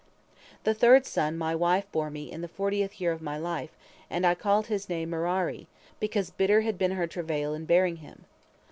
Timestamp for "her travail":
6.93-7.53